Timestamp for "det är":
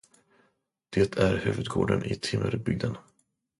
0.89-1.37